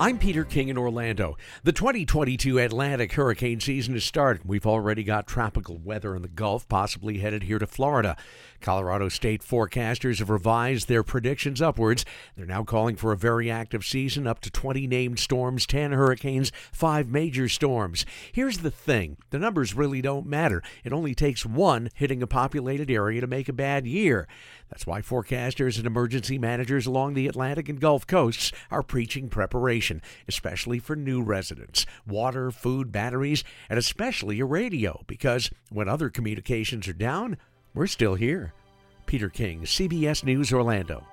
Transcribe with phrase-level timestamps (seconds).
[0.00, 1.36] I'm Peter King in Orlando.
[1.62, 4.46] The 2022 Atlantic hurricane season has started.
[4.46, 8.16] We've already got tropical weather in the Gulf, possibly headed here to Florida.
[8.62, 12.06] Colorado state forecasters have revised their predictions upwards.
[12.34, 16.50] They're now calling for a very active season, up to 20 named storms, 10 hurricanes,
[16.72, 18.06] 5 major storms.
[18.32, 20.62] Here's the thing the numbers really don't matter.
[20.82, 24.26] It only takes one hitting a populated area to make a bad year.
[24.70, 29.89] That's why forecasters and emergency managers along the Atlantic and Gulf coasts are preaching preparation,
[30.28, 31.86] especially for new residents.
[32.06, 37.36] Water, food, batteries, and especially a radio, because when other communications are down,
[37.74, 38.52] we're still here.
[39.06, 41.04] Peter King, CBS News, Orlando.